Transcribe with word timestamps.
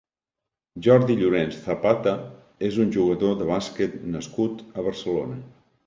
Jordi 0.87 1.17
Llorens 1.19 1.59
Zapata 1.67 2.15
és 2.71 2.81
un 2.87 2.91
jugador 2.99 3.39
de 3.43 3.53
bàsquet 3.53 3.97
nascut 4.17 4.69
a 4.71 4.93
Barcelona. 4.93 5.43